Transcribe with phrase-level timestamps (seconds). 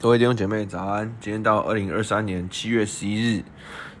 [0.00, 1.12] 各位弟兄姐妹早安！
[1.20, 3.42] 今天到二零二三年七月十一日，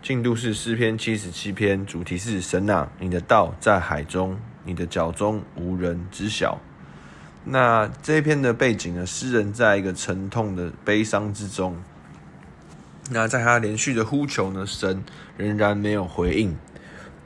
[0.00, 6.60] 进度是诗篇七十七篇，主题是神啊，你的道在海中，你的脚踪无人知晓。
[7.44, 11.74] 那这一篇的背景呢，诗人在一个沉痛的悲伤之中。
[13.10, 15.02] 那在他连续的呼求呢，神
[15.36, 16.56] 仍然没有回应。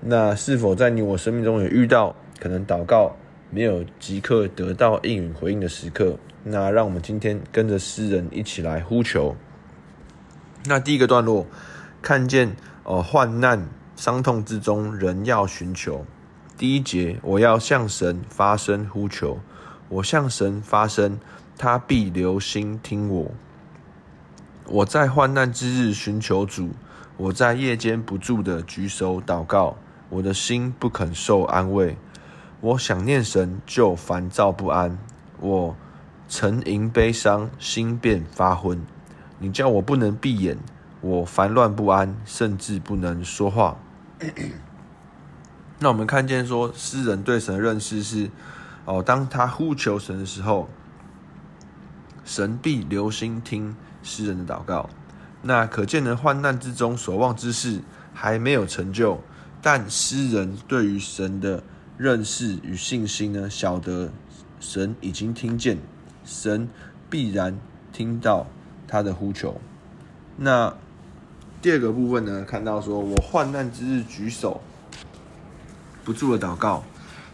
[0.01, 3.15] 那是否在你我生命中也遇到可能祷告
[3.55, 6.19] 没有即刻得到应允回应的时刻？
[6.43, 9.37] 那让我们今天跟着诗人一起来呼求。
[10.65, 11.47] 那第一个段落，
[12.01, 16.07] 看见哦，患难伤痛之中，人要寻求。
[16.57, 19.41] 第一节，我要向神发声呼求，
[19.91, 21.21] 我向神发声，
[21.59, 23.31] 他必留心听我。
[24.67, 26.71] 我在患难之日寻求主，
[27.19, 29.77] 我在夜间不住的举手祷告，
[30.09, 31.99] 我的心不肯受安慰，
[32.63, 34.97] 我想念神就烦躁不安，
[35.39, 35.77] 我。
[36.29, 38.81] 沉吟悲伤，心便发昏。
[39.39, 40.57] 你叫我不能闭眼，
[41.03, 43.77] 我烦乱不安，甚至不能说话。
[45.79, 48.31] 那我们看见说，诗人对神的认识是：
[48.87, 50.71] 哦，当他呼求神的时候，
[52.25, 54.89] 神必留心听诗人的祷告。
[55.43, 57.83] 那可见呢，患难之中所望之事
[58.15, 59.21] 还没有成就，
[59.61, 61.63] 但诗人对于神的
[62.03, 64.11] 认识与信心呢，晓得
[64.59, 65.79] 神已经听见。
[66.25, 66.69] 神
[67.09, 67.57] 必然
[67.93, 68.49] 听到
[68.89, 69.61] 他的呼求。
[70.37, 70.75] 那
[71.61, 72.45] 第二个部分呢？
[72.45, 74.61] 看到说我患难之日举手
[76.03, 76.83] 不住的祷告。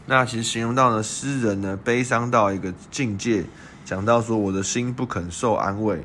[0.05, 3.47] 那其实形容到呢，诗人呢悲伤到一个境界，
[3.87, 6.05] 讲到说我的心不肯受安慰。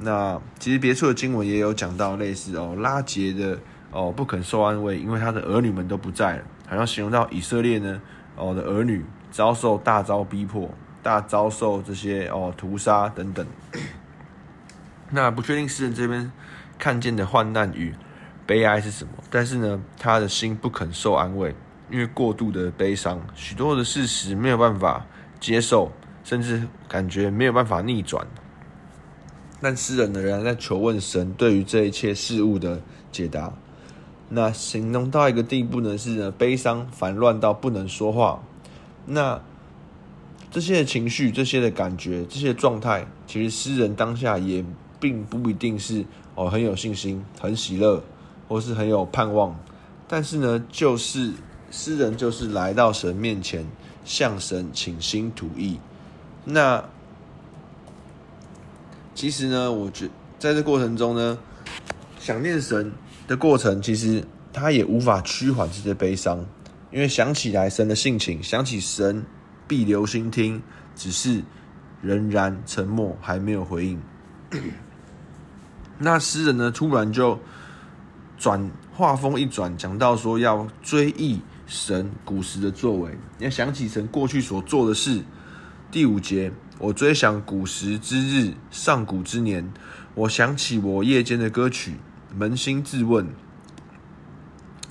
[0.00, 3.60] 那其实别处的经文也有讲到类似哦，拉结的
[3.92, 6.44] 哦不肯受安慰，因为他的儿女们都不在了。
[6.66, 8.00] 好像形容到以色列呢
[8.36, 10.70] 哦的儿女遭受大遭逼迫。
[11.02, 13.46] 大遭受这些哦屠杀等等，
[15.10, 16.32] 那不确定诗人这边
[16.80, 17.94] 看见的患难与
[18.44, 21.54] 悲哀是什么，但是呢，他的心不肯受安慰，
[21.92, 25.06] 因为过度的悲伤，许多的事实没有办法
[25.38, 25.92] 接受，
[26.24, 28.26] 甚至感觉没有办法逆转。
[29.60, 32.82] 但诗人，仍然在求问神对于这一切事物的
[33.12, 33.52] 解答。
[34.28, 38.42] 那形容到一个地步呢，是呢悲伤烦乱到不能说话。
[39.06, 39.40] 那
[40.50, 44.64] 这些情绪、这些的感觉、这些状态，其实诗人当下也
[44.98, 46.04] 并不一定是
[46.34, 48.02] 哦很有信心、很喜乐，
[48.48, 49.56] 或是很有盼望。
[50.08, 51.32] 但是呢，就是
[51.70, 53.66] 诗人就是来到神面前，
[54.04, 55.78] 向神倾心吐意。
[56.44, 56.84] 那
[59.14, 60.08] 其实呢，我觉
[60.38, 61.38] 在这过程中呢，
[62.18, 62.92] 想念神
[63.26, 66.44] 的过程，其实他也无法趋缓这些悲伤，
[66.90, 69.24] 因为想起来神的性情，想起神。
[69.68, 70.62] 必留心听，
[70.94, 71.42] 只是
[72.00, 74.00] 仍然沉默，还没有回应。
[75.98, 76.70] 那诗人呢？
[76.70, 77.36] 突然就
[78.38, 85.20] 转话锋一转，讲到说要追忆神古时的作为，要想起神过去所做的事。
[85.90, 89.68] 第五节，我追想古时之日，上古之年，
[90.14, 91.94] 我想起我夜间的歌曲，
[92.38, 93.28] 扪心自问，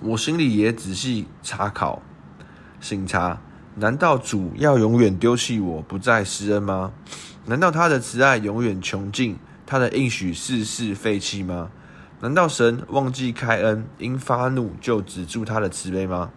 [0.02, 2.02] 我心里也仔细查考、
[2.80, 3.40] 省察。
[3.76, 6.92] 难道主要永远丢弃我，不再施恩吗？
[7.46, 11.70] 难道他的慈爱永远穷尽，他的应许世世废弃吗？
[12.22, 16.32] 难道神忘记开恩，因发怒就止住他的慈悲吗？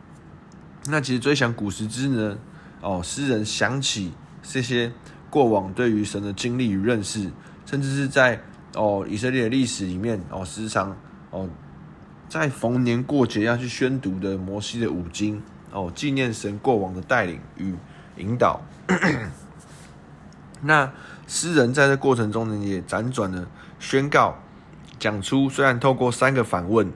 [0.88, 2.36] 那其实追想古时之呢？
[2.82, 4.92] 哦，诗人想起这些
[5.30, 7.30] 过往对于神的经历与认识，
[7.64, 8.42] 甚至是在
[8.74, 10.96] 哦以色列的历史里面哦，时常
[11.30, 11.48] 哦
[12.28, 15.42] 在逢年过节要去宣读的摩西的五经。
[15.72, 17.72] 哦，纪念神过往的带领与
[18.16, 18.60] 引导。
[20.62, 20.92] 那
[21.28, 23.46] 诗人在这过程中呢，也辗转的
[23.78, 24.36] 宣告、
[24.98, 26.92] 讲出，虽然透过三个反问，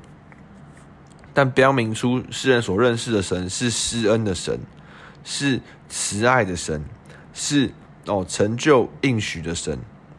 [1.33, 4.59] 但标明出诗人所认识的神是施恩的神，
[5.23, 6.85] 是慈爱的神，
[7.33, 7.71] 是
[8.07, 9.79] 哦成就应许的神。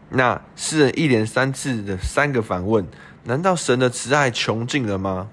[0.10, 2.86] 那诗人一连三次的三个反问，
[3.24, 5.30] 难道神的慈爱穷尽了吗？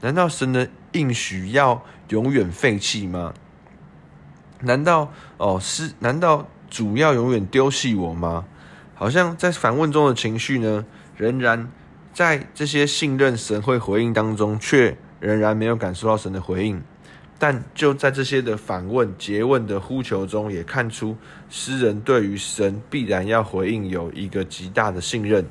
[0.00, 3.34] 难道神的应许要永远废弃吗？
[4.60, 5.92] 难道哦是？
[5.98, 8.44] 难道主要永远丢弃我吗？
[8.94, 10.86] 好像在反问中的情绪呢，
[11.16, 11.68] 仍然
[12.12, 16.80] 在这些信任神会回应当中，却仍然没有感受到神的回应。
[17.38, 21.16] 但就在这些的反问、诘问的呼求中，也看出
[21.50, 25.44] 诗人对于神必然要回应有一个极大的信任。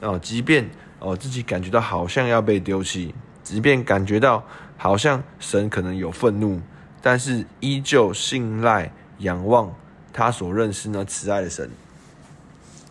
[0.00, 0.68] 哦，即便
[0.98, 3.14] 哦自己感觉到好像要被丢弃。
[3.42, 4.44] 即便感觉到
[4.76, 6.60] 好像神可能有愤怒，
[7.02, 9.74] 但是依旧信赖、仰望
[10.12, 11.68] 他所认识那慈爱的神。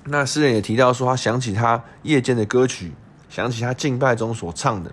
[0.05, 2.93] 那诗人也提到说，他想起他夜间的歌曲，
[3.29, 4.91] 想起他敬拜中所唱的，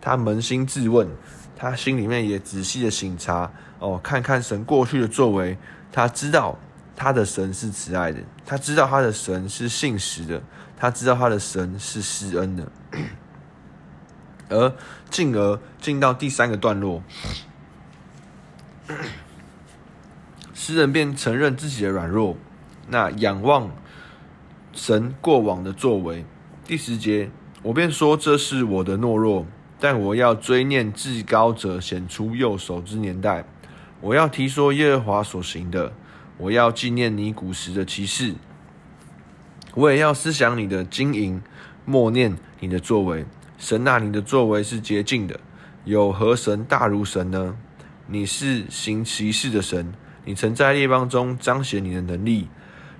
[0.00, 1.08] 他扪心自问，
[1.56, 5.56] 他心里面也仔细的省察哦，看看神过去的作为，
[5.90, 6.58] 他知道
[6.94, 10.42] 他的神是慈爱的，他知道他的神是信实的，
[10.76, 12.70] 他知道他的神是施恩的，
[14.50, 14.72] 而
[15.10, 17.02] 进而进到第三个段落，
[20.54, 22.36] 诗人便承认自己的软弱，
[22.88, 23.70] 那仰望。
[24.78, 26.26] 神过往的作为，
[26.66, 27.30] 第十节，
[27.62, 29.46] 我便说这是我的懦弱，
[29.78, 33.44] 但我要追念至高者显出右手之年代，
[34.00, 35.92] 我要提说耶和华所行的，
[36.38, 38.34] 我要纪念你古时的奇事，
[39.74, 41.42] 我也要思想你的经营，
[41.84, 43.24] 默念你的作为。
[43.58, 45.40] 神哪，你的作为是洁净的，
[45.84, 47.56] 有何神大如神呢？
[48.06, 49.92] 你是行奇事的神，
[50.24, 52.48] 你曾在列邦中彰显你的能力。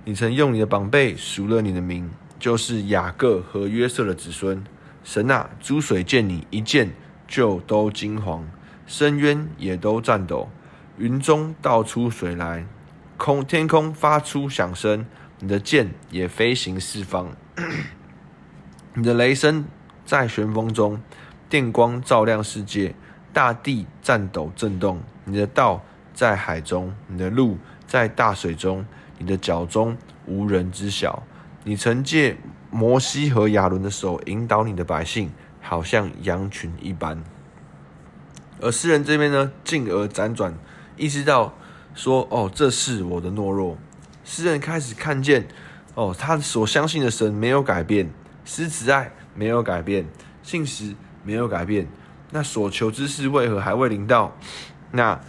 [0.05, 2.09] 你曾用你的膀臂赎了你的名，
[2.39, 4.63] 就是雅各和约瑟的子孙。
[5.07, 6.91] 神啊，诸水见你一见
[7.29, 8.43] 就都惊惶，
[8.89, 10.51] 深渊也都颤抖，
[10.99, 12.67] 云中倒出水来，
[13.17, 15.07] 空天空发出响声，
[15.39, 17.37] 你的剑也飞行四方，
[18.95, 19.65] 你的雷声
[20.05, 21.01] 在旋风中，
[21.49, 22.93] 电光照亮世界，
[23.33, 25.01] 大地颤抖震动。
[25.25, 28.85] 你的道在海中，你的路在大水中。
[29.19, 31.23] 你的脚中无人知晓，
[31.65, 32.37] 你曾借
[32.71, 35.31] 摩西和亚伦的手引导你的百姓，
[35.61, 37.23] 好像羊群一般。
[38.61, 40.55] 而诗人这边呢，进而辗转
[40.97, 41.55] 意识到
[41.95, 43.77] 说：“哦，这是我的懦弱。”
[44.25, 45.47] 诗人开始看见，
[45.95, 48.11] 哦，他所相信的神没有改变，
[48.45, 50.07] 施慈爱没有改变，
[50.43, 51.87] 信实没有改变。
[52.31, 54.37] 那所求之事为何还未临到？
[54.93, 55.21] 那？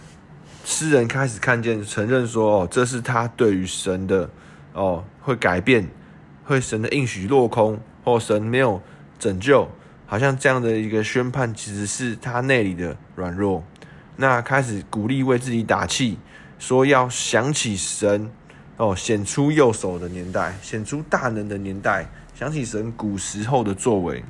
[0.64, 4.28] 诗人开始看见、承认说：“哦，这是他对于神的
[4.74, 5.88] 哦会改变，
[6.48, 8.82] 会神的应许落空，或神没有
[9.18, 9.68] 拯救，
[10.06, 13.62] 好像这样的一个宣判，其实是他内里的软弱。
[14.16, 16.18] 那开始鼓励为自己打气，
[16.58, 18.30] 说要想起神
[18.78, 24.24] 哦显出右手的年代，显出大能的年代，想起神古时候的作为。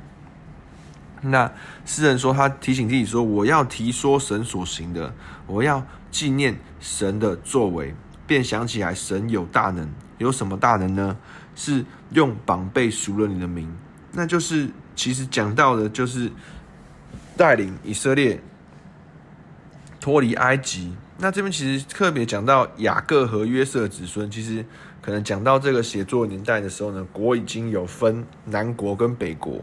[1.21, 1.51] 那
[1.85, 5.13] 诗人说，他提醒自己说：我要提说神所行的，
[5.47, 7.93] 我要。”纪念神的作为，
[8.29, 9.89] 便想起来神有大能，
[10.19, 11.17] 有什么大能呢？
[11.55, 13.75] 是用膀臂赎了你的名，
[14.11, 16.31] 那就是其实讲到的，就是
[17.35, 18.39] 带领以色列
[19.99, 20.93] 脱离埃及。
[21.17, 24.63] 那这边其实特别讲到雅各和约瑟子孙，其实
[25.01, 29.59] 可能讲到这个写作年代的时候呢，国已经有分南国跟北国。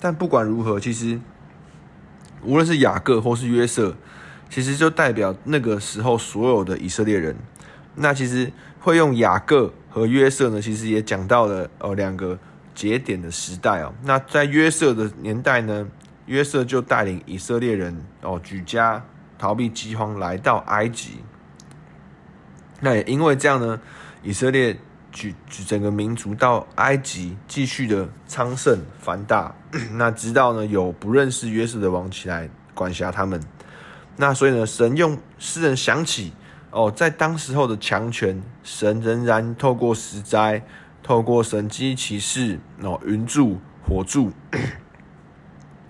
[0.00, 1.20] 但不管如何，其实
[2.42, 3.94] 无论是雅各或是约瑟。
[4.52, 7.36] 其实就代表那个时候所有的以色列人。
[7.94, 12.38] 那其实会用雅各和约瑟呢，其实也讲到了哦两个
[12.74, 13.92] 节点的时代哦。
[14.04, 15.86] 那在约瑟的年代呢，
[16.26, 19.04] 约瑟就带领以色列人哦举家
[19.38, 21.18] 逃避饥荒来到埃及。
[22.80, 23.80] 那也因为这样呢，
[24.22, 24.78] 以色列
[25.12, 29.54] 举举整个民族到埃及继续的昌盛繁大。
[29.92, 33.40] 那直到呢有不认识约瑟的王起来管辖他们。
[34.16, 36.32] 那所以呢，神用诗人想起
[36.70, 40.62] 哦，在当时候的强权，神仍然透过十灾，
[41.02, 44.30] 透过神机骑士，哦，云柱、火柱，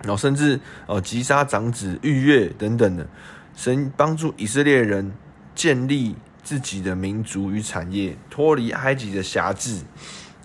[0.01, 3.07] 然 后甚至哦，击杀长子、逾越等等的，
[3.55, 5.11] 神帮助以色列人
[5.53, 9.81] 建立自己的民族与产业，脱离埃及的辖制，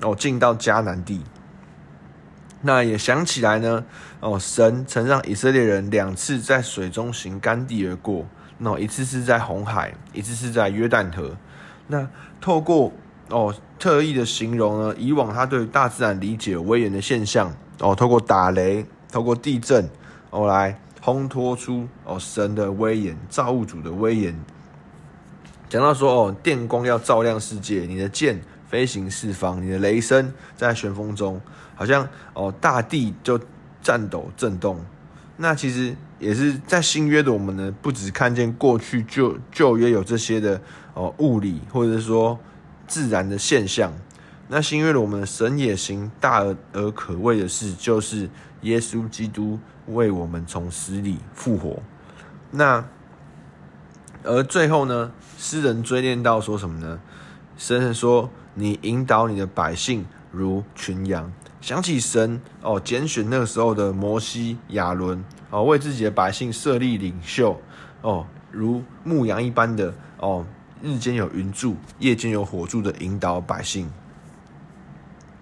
[0.03, 1.23] 哦，进到迦南地。
[2.61, 3.85] 那也想起来呢，
[4.21, 8.27] 哦，神曾让以色列人两次在水中行干地而过，
[8.59, 11.37] 那一次是在红海，一次是在约旦河。
[11.89, 12.09] 那
[12.41, 12.93] 透过
[13.29, 19.89] 哦特意的形容呢，以往他对大自然理解威严的现象，哦，透过打雷，透过地震，
[20.31, 24.35] 哦，来烘托出哦神的威严，造物主的威严。
[25.69, 31.41] 讲到说哦，电光要照亮世界，你的剑飞行四方，你的雷声在旋风中。
[31.75, 33.39] 好像哦，大地就
[33.83, 34.83] 颤抖震动。
[35.37, 40.61] 那其实也是在新约的我们呢，不只看见过去旧旧约有这些的
[40.95, 42.39] 哦物理或者说
[42.87, 43.93] 自然的现象。
[44.49, 48.31] 那新约的我们，神也行大而可畏的事，就是
[48.63, 49.59] 耶稣基督
[49.89, 51.83] 为我们从死里复活。
[52.53, 52.85] 那
[54.23, 57.01] 而最后呢，诗人追念到说什么呢？
[57.59, 65.25] 诗人说：“你引导你的百姓如群羊。”想起神哦，拣选那个时候的摩西、亚伦
[65.57, 67.59] 哦，为自己的百姓设立领袖
[68.03, 70.45] 哦，如牧羊一般的哦，
[70.83, 73.91] 日间有云柱，夜间有火柱的引导百姓。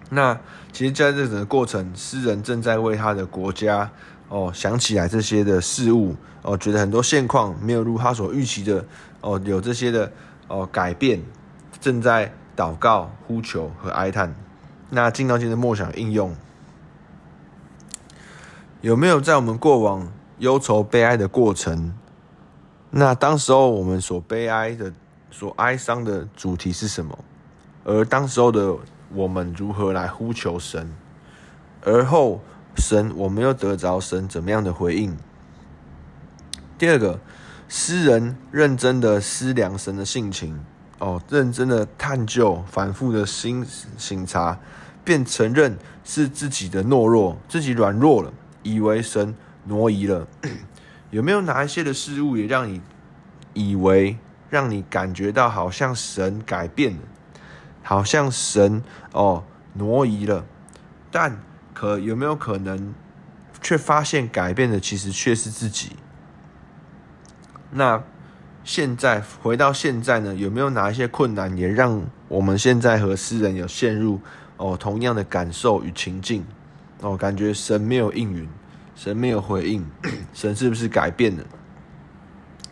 [0.09, 0.39] 那
[0.71, 3.91] 其实在这整个过程，诗人正在为他的国家
[4.29, 8.85] 哦想起来这些的事物哦，觉得很多现况没有如他所预期的
[9.19, 10.09] 哦，有这些的
[10.47, 11.21] 哦改变，
[11.81, 14.33] 正在祷告、呼求和哀叹。
[14.89, 16.33] 那进到今天的默想应用，
[18.85, 21.91] 有没有在我们过往忧愁悲哀的过程？
[22.91, 24.93] 那当时候我们所悲哀的、
[25.31, 27.17] 所哀伤的主题是什么？
[27.83, 28.75] 而当时候的
[29.11, 30.93] 我们如何来呼求神？
[31.81, 32.39] 而后
[32.75, 35.17] 神，我们又得着神怎么样的回应？
[36.77, 37.19] 第二个，
[37.67, 40.63] 诗人认真的思量神的性情，
[40.99, 43.65] 哦，认真的探究、反复的心
[43.97, 44.59] 省察，
[45.03, 48.31] 便承认是自己的懦弱，自己软弱了，
[48.65, 50.27] 以为神挪移了。
[51.11, 52.81] 有没有哪一些的事物也让你
[53.53, 54.17] 以为，
[54.49, 57.01] 让你感觉到好像神改变了，
[57.83, 60.43] 好像神哦挪移了，
[61.11, 61.39] 但
[61.73, 62.93] 可有没有可能，
[63.61, 65.95] 却发现改变的其实却是自己？
[67.71, 68.03] 那
[68.63, 70.33] 现在回到现在呢？
[70.33, 74.19] 有没有哪一些困难也让我们现在和诗人有陷入
[74.57, 76.43] 哦同样的感受与情境？
[77.01, 78.47] 哦，感觉神没有应允。
[78.97, 79.85] 神没有回应，
[80.33, 81.43] 神是不是改变了？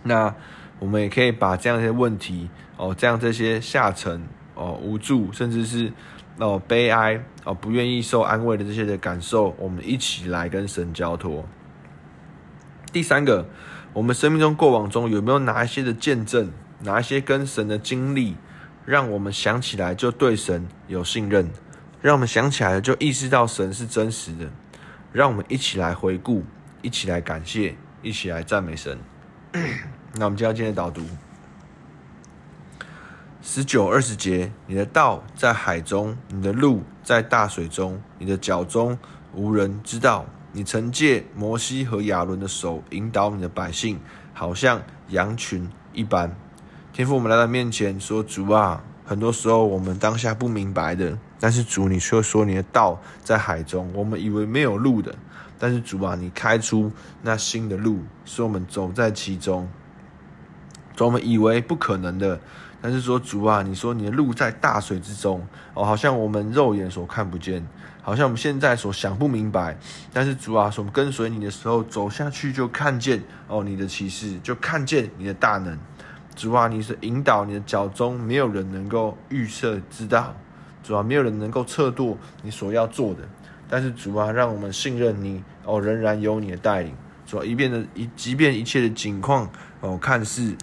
[0.03, 0.33] 那
[0.79, 4.25] 我们也可以把这样一些问题哦，这样这些下沉
[4.55, 5.91] 哦、无助，甚至是
[6.37, 11.43] 哦悲哀哦、不愿意受安慰的这些的感受，我们一起来跟神交托。
[12.93, 13.45] 第三个，
[13.91, 16.53] 我们生命中过往中有没有哪一些的见证，
[16.83, 18.37] 哪一些跟神的经历，
[18.85, 21.49] 让我们想起来就对神有信任，
[22.03, 24.49] 让我们想起来就意识到神是真实的。
[25.13, 26.43] 让我们一起来回顾，
[26.81, 28.99] 一起来感谢，一起来赞美神。
[30.15, 31.01] 那我们接到今天的导读，
[33.41, 38.97] 十九二十节，你的道在海中，你的路在大水中，你的脚踪
[39.33, 40.25] 无人知道。
[40.51, 43.99] 你曾借摩西和亚伦的手引导你的百姓，
[44.33, 46.35] 好像羊群一般。
[46.91, 48.83] 天父，我们来到面前说：“主啊，
[49.13, 55.13] 很多时候我们当下不明白的。”但是主，你却说你的道在海中，我们以为没有路的，
[55.59, 56.91] 但是主啊，你开出
[57.21, 59.69] 那新的路，使我们走在其中。
[60.95, 62.39] 主，我们以为不可能的，
[62.81, 67.67] 但是说主啊，你说你的路在大水之中，哦，好像我们肉眼所看不见，
[68.01, 69.77] 好像我们现在所想不明白，
[70.11, 75.77] 但是主啊，我们跟随你的时候走下去就看见哦，你的启示就看见你的大能。
[76.35, 80.35] 主啊，你是引导你的脚踪，没有人能够预测知道。
[80.83, 83.21] 主啊，没有人能够测度你所要做的，
[83.69, 86.93] 但是主啊，让我们信任你哦，仍然有你的带领。
[87.25, 89.49] 主啊，一遍的一，即便一切的景况
[89.79, 90.55] 哦，看似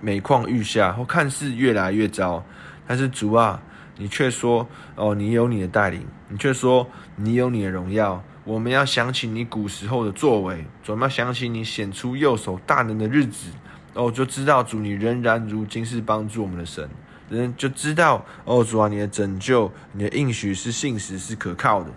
[0.00, 2.44] 每况愈下，或看似越来越糟，
[2.86, 3.60] 但是主啊，
[3.96, 6.86] 你却说哦，你有你的带领，你却说
[7.16, 8.22] 你有你的荣耀。
[8.44, 13.50] 我们要想起你古时候的作为，主，我们要想起你显出右手大能的日子，
[13.96, 16.88] 哦，就知道主你仍然如今是帮助我们的神。
[17.28, 21.90] 人就知道哦，主啊，你的拯救，你的应许是信实，是可靠的。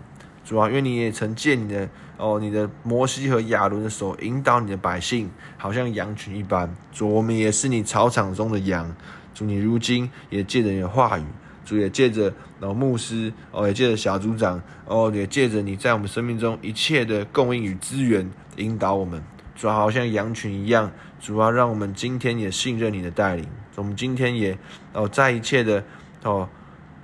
[0.44, 6.74] 主啊，因为你也曾借你的哦，你的摩西和亚伦的手引导你的百姓，好像羊群一般。
[6.90, 8.92] 主，我们也是你草场中的羊。
[9.32, 11.24] 主，你如今也借着你的话语，
[11.64, 19.22] 主也借着老牧师哦，也借着小组长哦，也借着你在我们生命中一切的供应与资源引导我们。
[19.60, 20.90] 主啊，好像羊群一样。
[21.20, 23.46] 主啊，让我们今天也信任你的带领。
[23.76, 24.56] 我们今天也
[24.94, 25.84] 哦，在一切的
[26.22, 26.48] 哦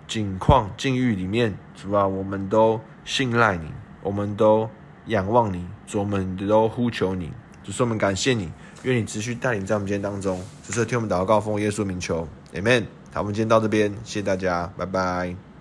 [0.08, 3.70] 境况境遇里面，主啊，我们都信赖你，
[4.02, 4.70] 我们都
[5.08, 7.30] 仰望你，主，我们都呼求你，
[7.62, 8.50] 主，我们感谢你，
[8.84, 10.42] 愿你持续带领在我们今天当中。
[10.66, 12.84] 主，是听我们祷告，奉耶稣名求，Amen。
[13.12, 15.55] 好，我们今天到这边，谢谢大家，拜拜。